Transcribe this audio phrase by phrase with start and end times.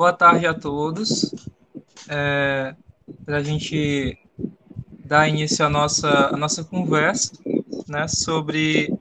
[0.00, 1.30] boa tarde a todos.
[2.08, 2.74] É,
[3.22, 4.16] Para a gente
[5.04, 7.34] dar início à nossa, à nossa conversa
[7.86, 8.98] né, sobre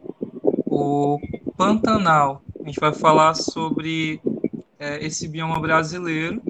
[0.66, 1.18] o
[1.56, 2.42] Pantanal.
[2.60, 4.20] A gente vai falar sobre
[4.78, 6.42] é, esse bioma brasileiro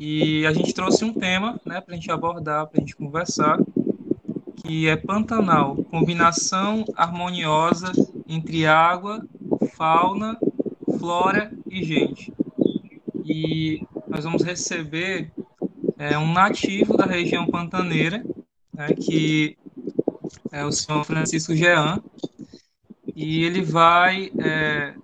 [0.00, 3.58] e a gente trouxe um tema né, para a gente abordar, para a gente conversar,
[4.64, 7.92] que é Pantanal, combinação harmoniosa
[8.26, 9.22] entre água,
[9.76, 10.38] fauna,
[10.98, 12.31] flora e gente.
[13.24, 15.30] E nós vamos receber
[15.98, 18.24] é, um nativo da região pantaneira,
[18.74, 19.56] né, que
[20.50, 22.02] é o senhor Francisco Jean,
[23.14, 24.94] e ele vai é,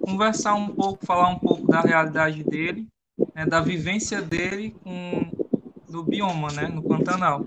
[0.00, 2.86] conversar um pouco, falar um pouco da realidade dele,
[3.34, 5.30] né, da vivência dele com,
[5.88, 7.46] no bioma, né, no Pantanal.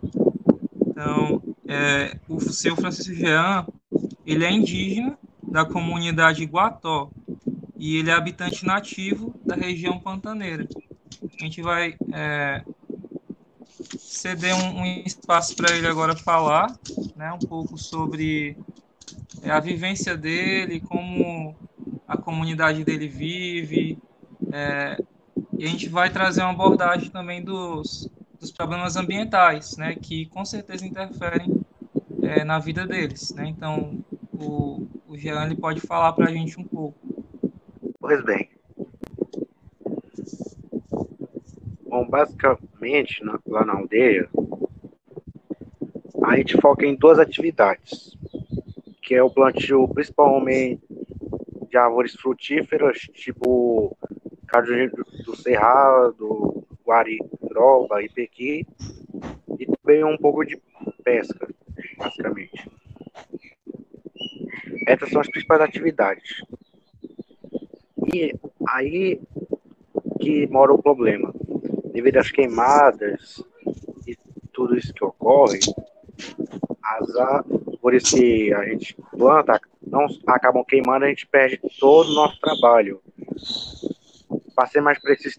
[0.88, 3.68] Então, é, o seu Francisco Jean,
[4.26, 7.12] ele é indígena da comunidade Guató
[7.78, 10.68] e ele é habitante nativo da região pantaneira.
[11.24, 12.64] A gente vai é,
[13.98, 16.76] ceder um, um espaço para ele agora falar,
[17.16, 18.58] né, um pouco sobre
[19.44, 21.56] é, a vivência dele, como
[22.08, 23.98] a comunidade dele vive,
[24.52, 24.98] é,
[25.58, 28.10] e a gente vai trazer uma abordagem também dos,
[28.40, 31.62] dos problemas ambientais, né, que com certeza interferem
[32.22, 33.48] é, na vida deles, né?
[33.48, 36.98] Então, o, o Jean ele pode falar para a gente um pouco.
[38.00, 38.50] Pois bem.
[41.88, 44.30] Bom, basicamente, na, lá na aldeia,
[46.24, 48.18] a gente foca em duas atividades,
[49.02, 50.82] que é o plantio principalmente
[51.70, 53.96] de árvores frutíferas, tipo
[54.48, 58.66] cajueiro do cerrado, guariroba e pequi,
[59.60, 60.58] e também um pouco de
[61.04, 61.50] pesca,
[61.98, 62.72] basicamente.
[64.88, 66.42] Essas são as principais atividades.
[68.14, 68.34] E
[68.70, 69.20] aí
[70.26, 71.34] que mora o problema.
[71.96, 73.42] Devido às queimadas
[74.06, 74.18] e
[74.52, 75.60] tudo isso que ocorre,
[76.84, 82.38] as árvores que a gente planta não acabam queimando, a gente perde todo o nosso
[82.42, 83.02] trabalho.
[84.54, 85.38] Para ser mais preciso,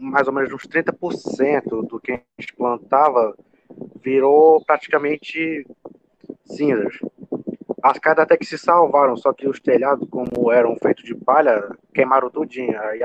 [0.00, 3.36] mais ou menos uns 30% do que a gente plantava
[4.00, 5.66] virou praticamente
[6.44, 7.00] cinzas.
[7.82, 11.68] As casas até que se salvaram, só que os telhados, como eram feitos de palha,
[11.92, 12.80] queimaram tudinho.
[12.80, 13.00] Aí,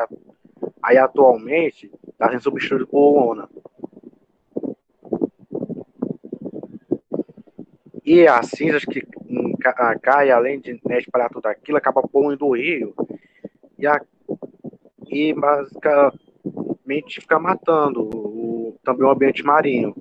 [0.83, 3.49] aí atualmente está sendo substituído por lona.
[8.05, 9.01] E as cinzas que
[10.01, 12.93] caem, além de né, espalhar tudo aquilo, acaba poluindo o rio.
[13.77, 13.99] E, a,
[15.07, 19.95] e basicamente fica matando o, também o ambiente marinho.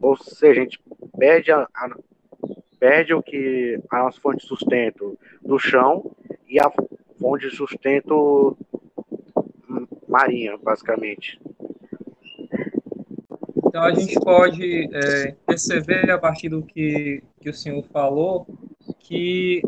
[0.00, 0.80] Ou seja, a gente
[1.18, 1.96] perde a, a
[2.78, 6.14] perde o que a nossa fonte de sustento do chão
[6.46, 6.70] e a
[7.18, 8.56] fonte de sustento
[10.16, 11.40] marinha, basicamente.
[13.66, 18.46] Então a gente pode é, perceber a partir do que, que o senhor falou
[19.00, 19.62] que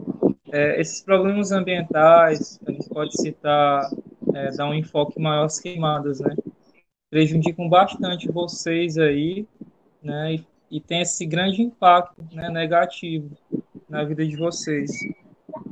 [0.51, 3.91] é, esses problemas ambientais, a gente pode citar,
[4.35, 6.35] é, dar um enfoque maior às queimadas, né?
[7.11, 9.47] Prejudicam bastante vocês aí,
[10.03, 10.35] né?
[10.35, 13.31] E e tem esse grande impacto né, negativo
[13.89, 14.91] na vida de vocês.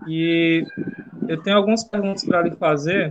[0.08, 0.64] E
[1.28, 3.10] eu tenho algumas perguntas para lhe fazer,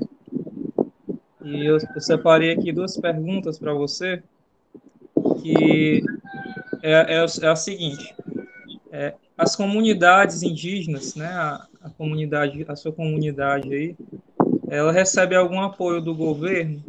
[1.46, 4.22] e eu, eu separei aqui duas perguntas para você,
[5.42, 6.04] que
[6.82, 8.16] é, é, é a seguinte,
[8.92, 13.96] é, as comunidades indígenas, né, a, a, comunidade, a sua comunidade aí,
[14.68, 16.84] ela recebe algum apoio do governo,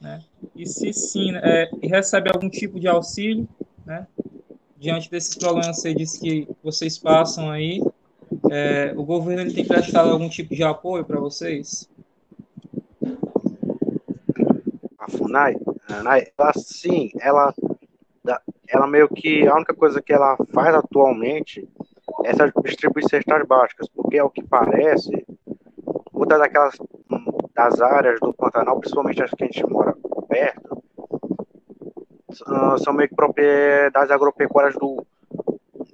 [0.00, 0.22] né,
[0.54, 3.48] e se sim, é, recebe algum tipo de auxílio,
[3.84, 4.06] né,
[4.78, 7.82] diante desses problemas você disse que vocês passam aí,
[8.52, 11.88] é, o governo ele tem prestado algum tipo de apoio para vocês?
[15.20, 17.54] A FUNAI, ela sim, ela,
[18.68, 21.68] ela meio que a única coisa que ela faz atualmente
[22.24, 22.32] é
[22.62, 25.26] distribuir cestas básicas, porque é o que parece,
[26.12, 26.76] muitas daquelas
[27.54, 29.94] das áreas do Pantanal, principalmente as que a gente mora
[30.28, 30.82] perto,
[32.82, 35.04] são meio que propriedades agropecuárias do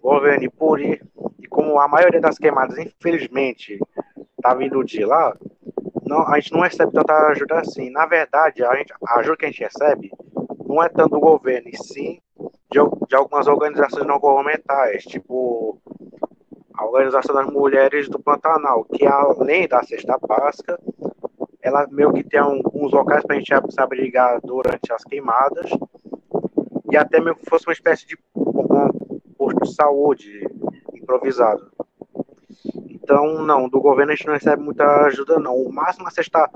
[0.00, 1.00] governo por e
[1.48, 3.78] como a maioria das queimadas, infelizmente,
[4.42, 5.36] tá vindo de lá,
[6.06, 7.90] não, a gente não recebe tanta ajuda assim.
[7.90, 10.10] Na verdade, a, gente, a ajuda que a gente recebe
[10.66, 12.20] não é tanto do governo, e sim
[12.70, 15.80] de, de algumas organizações não governamentais, tipo
[16.74, 20.78] a Organização das Mulheres do Pantanal, que além da cesta básica,
[21.62, 25.70] ela meio que tem alguns locais para a gente se abrigar durante as queimadas
[26.90, 28.90] e até mesmo que fosse uma espécie de um
[29.38, 30.46] posto de saúde
[30.92, 31.75] improvisado.
[33.06, 35.54] Então, não, do governo a gente não recebe muita ajuda, não.
[35.54, 36.50] O máximo a cesta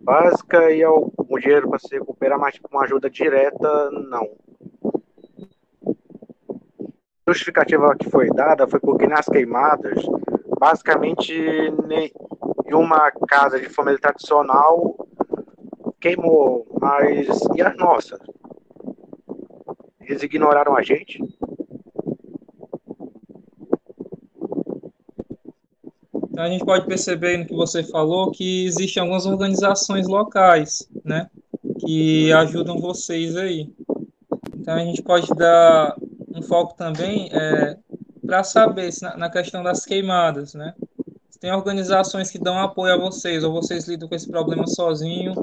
[0.00, 4.26] básica e algum dinheiro para se recuperar, mas tipo, uma ajuda direta, não.
[7.26, 10.02] A justificativa que foi dada foi porque nas queimadas,
[10.58, 11.30] basicamente,
[12.64, 14.96] nenhuma casa de família tradicional
[16.00, 18.18] queimou, mas e as nossas?
[20.00, 21.18] Eles ignoraram a gente?
[26.32, 31.28] Então a gente pode perceber no que você falou que existem algumas organizações locais, né,
[31.78, 33.70] que ajudam vocês aí.
[34.56, 35.94] Então a gente pode dar
[36.34, 37.76] um foco também é,
[38.24, 40.72] para saber se na, na, questão das queimadas, né?
[41.28, 45.34] Se tem organizações que dão apoio a vocês ou vocês lidam com esse problema sozinho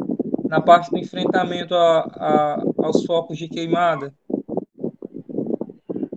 [0.45, 4.11] na parte do enfrentamento a, a, aos focos de queimada.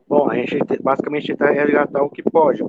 [0.09, 2.63] Bom, a gente basicamente tenta resgatar o que pode.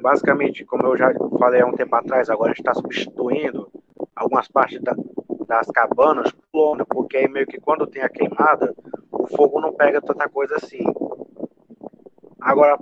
[0.00, 3.70] Basicamente, como eu já falei há um tempo atrás, agora a gente está substituindo
[4.16, 4.94] algumas partes da,
[5.46, 8.74] das cabanas por lona, porque aí meio que quando tem a queimada,
[9.12, 10.84] o fogo não pega tanta coisa assim.
[12.40, 12.78] Agora,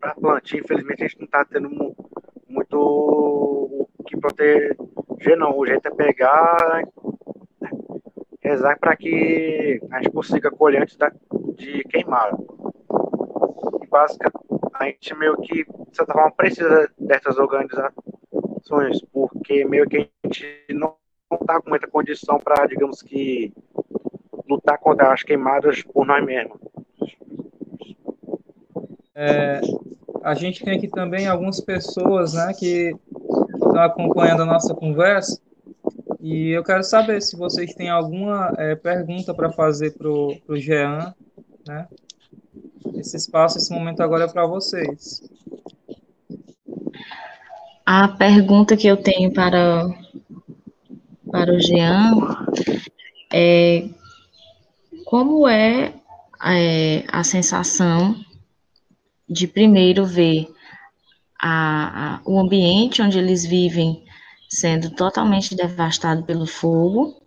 [0.00, 1.68] para plantio, infelizmente, a gente não está tendo
[2.48, 5.56] muito o que proteger, não.
[5.56, 6.84] O jeito é pegar,
[8.40, 11.12] rezar para que a gente consiga colher antes da,
[11.56, 12.32] de queimar.
[13.82, 14.38] E basicamente,
[14.74, 20.46] a gente meio que, de certa forma, precisa dessas organizações, porque meio que a gente
[20.70, 20.96] não
[21.32, 23.52] está com muita condição para, digamos que,
[24.48, 26.58] lutar contra as queimadas por nós mesmos.
[29.14, 29.60] É,
[30.22, 32.94] a gente tem aqui também algumas pessoas né, que
[33.54, 35.40] estão acompanhando a nossa conversa
[36.20, 41.14] e eu quero saber se vocês têm alguma é, pergunta para fazer para o Jean,
[41.66, 41.88] né?
[42.94, 45.22] Esse espaço, esse momento agora é para vocês.
[47.92, 49.88] A pergunta que eu tenho para,
[51.28, 52.12] para o Jean
[53.32, 53.88] é
[55.04, 55.92] como é,
[56.40, 58.14] é a sensação
[59.28, 60.48] de primeiro ver
[61.42, 64.04] a, a, o ambiente onde eles vivem
[64.48, 67.20] sendo totalmente devastado pelo fogo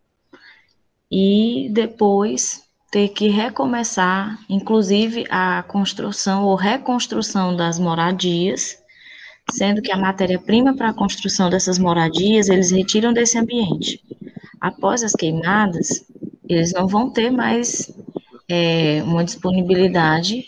[1.11, 8.81] e depois ter que recomeçar, inclusive a construção ou reconstrução das moradias,
[9.51, 14.01] sendo que a matéria-prima para a construção dessas moradias eles retiram desse ambiente.
[14.59, 16.05] Após as queimadas,
[16.47, 17.91] eles não vão ter mais
[18.49, 20.45] é, uma disponibilidade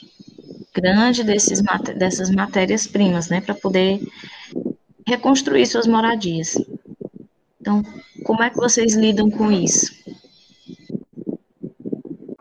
[0.74, 1.62] grande desses,
[1.98, 4.02] dessas matérias-primas, né, para poder
[5.08, 6.58] reconstruir suas moradias.
[7.62, 7.82] Então,
[8.24, 9.94] como é que vocês lidam com isso?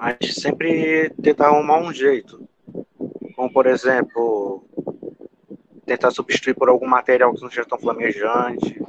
[0.04, 2.46] a gente sempre tenta arrumar um jeito.
[3.34, 4.43] Como, por exemplo,
[5.84, 8.80] tentar substituir por algum material que não seja tão flamejante,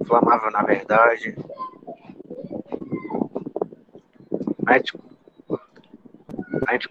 [0.00, 1.36] inflamável na verdade.
[4.66, 4.98] A gente,
[6.66, 6.88] a gente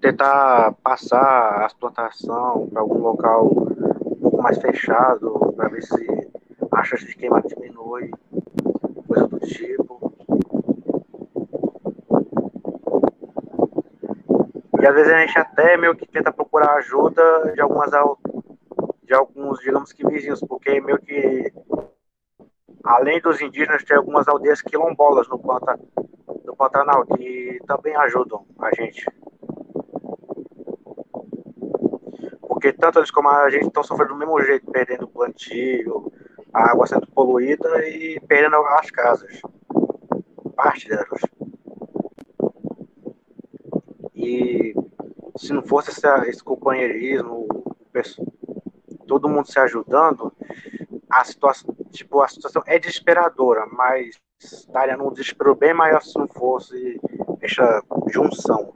[0.00, 6.28] tentar passar as plantações para algum local um pouco mais fechado, para ver se
[6.70, 8.10] a chance de queimar diminui,
[9.06, 10.01] coisa do tipo.
[14.82, 17.88] E às vezes a gente até meio que tenta procurar ajuda de algumas
[19.04, 21.52] de alguns, digamos que vizinhos, porque meio que
[22.82, 25.78] além dos indígenas tem algumas aldeias quilombolas no, Panta,
[26.44, 29.06] no Pantanal que também ajudam a gente.
[32.40, 36.12] Porque tanto eles como a gente estão sofrendo do mesmo jeito, perdendo plantio,
[36.52, 39.40] a água sendo poluída e perdendo as casas.
[40.56, 41.20] Parte delas.
[44.14, 44.72] E
[45.52, 47.46] se não fosse esse, esse companheirismo,
[49.06, 50.32] todo mundo se ajudando,
[51.10, 56.26] a situação, tipo, a situação é desesperadora, mas estaria num desespero bem maior se não
[56.26, 56.98] fosse
[57.42, 58.74] essa junção.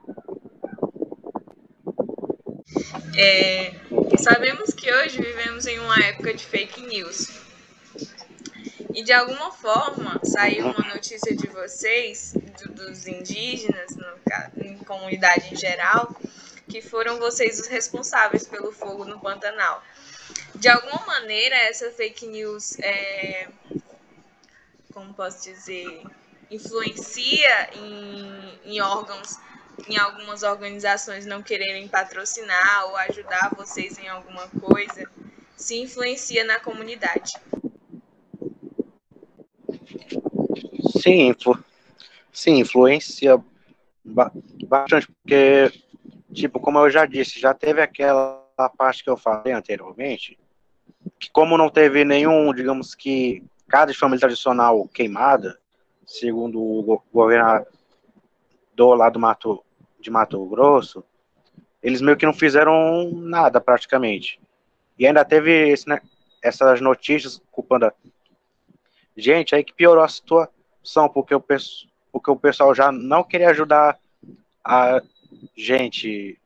[3.16, 3.72] É,
[4.18, 7.46] sabemos que hoje vivemos em uma época de fake news.
[8.94, 14.16] E de alguma forma saiu uma notícia de vocês, do, dos indígenas, no,
[14.64, 16.14] em comunidade em geral,
[16.76, 19.82] que foram vocês os responsáveis pelo fogo no Pantanal.
[20.54, 23.48] De alguma maneira, essa fake news, é,
[24.92, 26.02] como posso dizer,
[26.50, 29.38] influencia em, em órgãos,
[29.88, 35.10] em algumas organizações não quererem patrocinar ou ajudar vocês em alguma coisa,
[35.56, 37.32] se influencia na comunidade.
[41.00, 41.64] Sim, influ...
[42.30, 43.42] sim, influencia
[44.04, 45.72] bastante, porque,
[46.36, 48.44] tipo, como eu já disse, já teve aquela
[48.76, 50.38] parte que eu falei anteriormente,
[51.18, 55.58] que como não teve nenhum, digamos que, casa de família tradicional queimada,
[56.06, 57.66] segundo o governador
[58.96, 59.64] lá do Mato,
[59.98, 61.02] de Mato Grosso,
[61.82, 64.38] eles meio que não fizeram nada praticamente.
[64.98, 66.00] E ainda teve esse, né,
[66.42, 67.92] essas notícias culpando a
[69.16, 71.42] gente aí que piorou a situação, porque o,
[72.12, 73.98] porque o pessoal já não queria ajudar
[74.62, 75.00] a
[75.56, 76.38] gente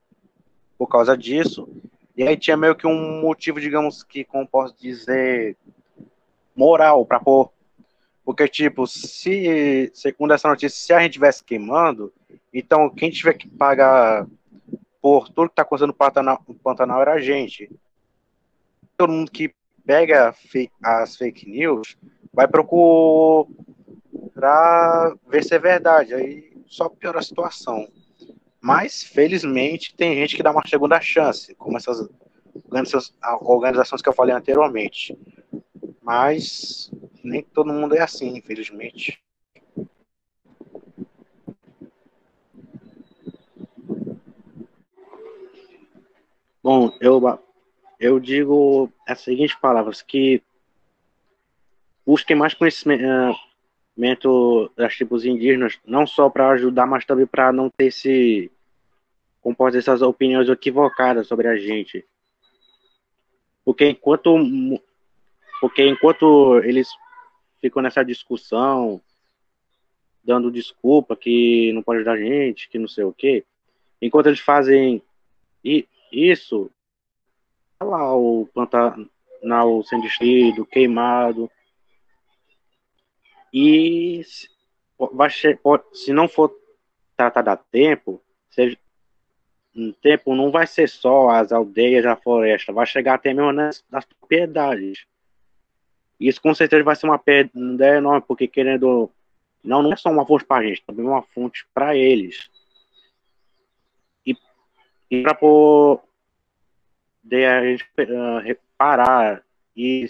[0.79, 1.69] por causa disso.
[2.17, 5.57] E aí tinha meio que um motivo, digamos que, como posso dizer,
[6.55, 7.51] moral para pôr.
[8.25, 12.13] Porque, tipo, se, segundo essa notícia, se a gente estivesse queimando,
[12.53, 14.27] então quem tiver que pagar
[15.01, 17.71] por tudo que está acontecendo no Pantanal, no Pantanal era a gente.
[18.97, 19.55] Todo mundo que
[19.85, 20.35] pega
[20.83, 21.97] as fake news
[22.33, 23.49] vai procurar
[25.27, 26.15] ver se é verdade.
[26.15, 27.89] Aí só piora a situação.
[28.61, 32.09] Mas, felizmente, tem gente que dá uma segunda chance, como essas
[33.41, 35.17] organizações que eu falei anteriormente.
[36.03, 36.91] Mas
[37.25, 39.19] nem todo mundo é assim, infelizmente.
[46.63, 47.41] Bom, eu,
[47.99, 50.43] eu digo as seguintes palavras, que
[52.05, 53.03] busquem mais conhecimento
[54.77, 58.51] das tribos indígenas, não só para ajudar, mas também para não ter esse,
[59.67, 62.05] dizer, essas opiniões equivocadas sobre a gente.
[63.63, 64.35] Porque enquanto,
[65.61, 66.89] porque enquanto eles
[67.61, 69.01] ficam nessa discussão,
[70.25, 73.45] dando desculpa que não pode ajudar a gente, que não sei o quê,
[74.01, 75.03] enquanto eles fazem
[76.11, 76.71] isso,
[77.79, 81.51] tá lá o Pantanal sendo destruído, queimado,
[83.53, 84.23] e
[85.13, 86.55] vai ser, pode, se não for
[87.17, 88.77] tratado a tempo, seja,
[89.75, 93.85] um tempo não vai ser só as aldeias, a floresta, vai chegar até mesmo nas,
[93.91, 95.07] nas propriedades.
[96.19, 99.11] Isso com certeza vai ser uma perda enorme, porque querendo.
[99.63, 102.51] Não, não é só uma fonte para a gente, também é uma fonte para eles.
[104.27, 104.35] E,
[105.11, 106.03] e para poder
[107.47, 109.45] a gente uh, reparar
[109.77, 110.07] e,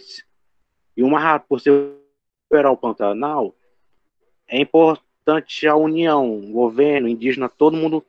[0.97, 2.00] e uma rápido possível
[2.51, 3.55] recuperar o Pantanal,
[4.49, 8.05] é importante a união, governo, indígena, todo mundo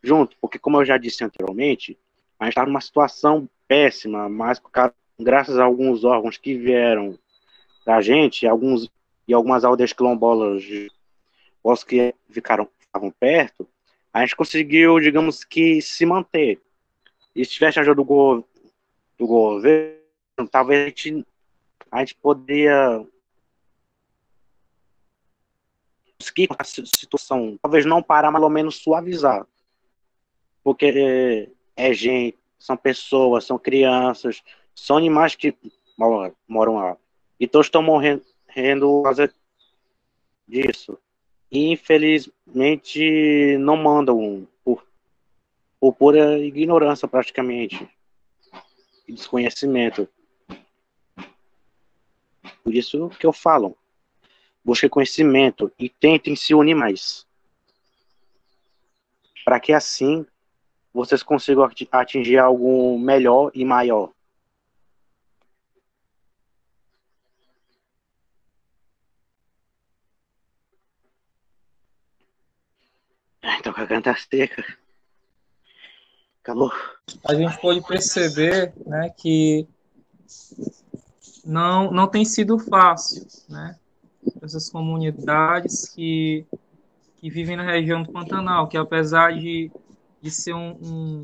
[0.00, 1.98] junto, porque como eu já disse anteriormente,
[2.38, 4.60] a gente está numa situação péssima, mas
[5.18, 7.18] graças a alguns órgãos que vieram
[7.84, 8.88] da gente, alguns
[9.26, 10.64] e algumas aldeias quilombolas,
[11.62, 13.66] os que ficaram estavam perto,
[14.12, 16.60] a gente conseguiu, digamos que, se manter.
[17.34, 18.44] E se tivesse ajuda do, go
[19.18, 19.96] do governo,
[20.50, 21.24] talvez a gente
[21.92, 23.06] a gente poderia
[26.18, 29.46] conseguir a situação, talvez não parar, mas pelo menos suavizar.
[30.64, 34.42] Porque é, é gente, são pessoas, são crianças,
[34.74, 35.54] são animais que
[36.48, 36.96] moram, lá.
[37.38, 38.22] E todos estão morrendo
[38.80, 39.34] por causa
[40.48, 40.96] disso.
[41.50, 44.86] E infelizmente não mandam por,
[45.78, 47.86] por pura ignorância praticamente.
[49.06, 50.08] E desconhecimento.
[52.62, 53.76] Por isso que eu falo,
[54.64, 57.26] busque conhecimento e tentem se unir mais.
[59.44, 60.24] Para que assim
[60.94, 64.12] vocês consigam atingir algo melhor e maior.
[73.58, 74.64] Então, garganta seca.
[76.42, 76.72] Acabou.
[77.24, 79.66] A gente pode perceber né, que
[81.44, 83.76] não, não tem sido fácil, né?
[84.40, 86.46] Essas comunidades que,
[87.16, 89.70] que vivem na região do Pantanal, que apesar de,
[90.20, 91.22] de ser um, um,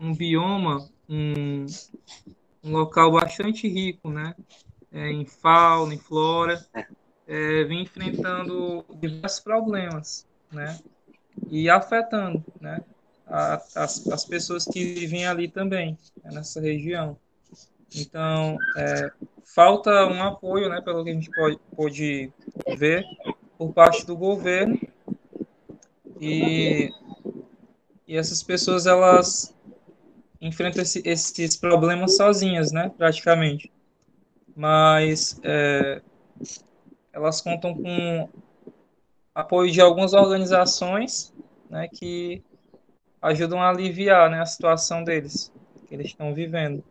[0.00, 1.66] um bioma, um,
[2.64, 4.34] um local bastante rico, né?
[4.90, 6.64] É, em fauna, em flora,
[7.26, 10.78] é, vem enfrentando diversos problemas, né?
[11.50, 12.82] E afetando, né?
[13.26, 17.18] A, as, as pessoas que vivem ali também, né, nessa região.
[17.94, 19.10] Então, é,
[19.44, 22.32] falta um apoio, né, pelo que a gente pode, pode
[22.76, 23.04] ver,
[23.56, 24.78] por parte do governo.
[26.20, 26.90] E,
[28.06, 29.54] e essas pessoas, elas
[30.40, 33.72] enfrentam esse, esses problemas sozinhas, né, praticamente.
[34.54, 36.02] Mas é,
[37.12, 38.28] elas contam com
[39.34, 41.32] apoio de algumas organizações,
[41.70, 42.42] né, que
[43.22, 45.52] ajudam a aliviar, né, a situação deles,
[45.88, 46.82] que eles estão vivendo.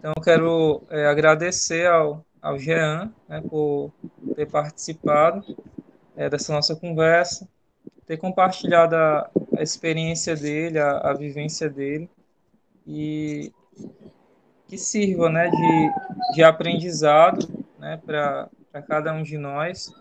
[0.00, 3.92] Então, eu quero é, agradecer ao, ao Jean né, por
[4.34, 5.44] ter participado
[6.16, 7.46] é, dessa nossa conversa,
[8.06, 12.08] ter compartilhado a, a experiência dele, a, a, vivência dele,
[12.86, 13.52] e
[14.66, 17.46] que sirva né, de, de aprendizado
[17.78, 18.48] né, para
[18.88, 19.92] cada um de nós,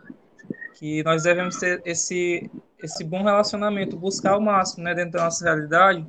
[0.75, 2.49] que nós devemos ter esse,
[2.81, 6.07] esse bom relacionamento, buscar o máximo né, dentro da nossa realidade,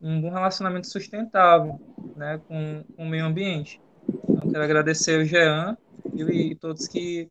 [0.00, 1.80] um bom relacionamento sustentável
[2.16, 3.80] né, com, com o meio ambiente.
[4.28, 5.76] Então, quero agradecer o Jean
[6.14, 7.28] e, e todos que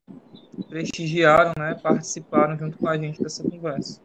[0.70, 4.02] prestigiaram, né, participaram junto com a gente dessa conversa.